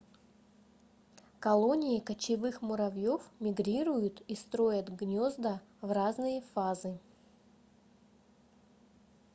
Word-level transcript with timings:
колонии 1.39 1.99
кочевых 1.99 2.63
муравьёв 2.63 3.21
мигрируют 3.39 4.23
и 4.27 4.33
строят 4.33 4.89
гнёзда 4.89 5.61
в 5.79 5.91
разные 5.91 6.41
фазы 6.55 6.97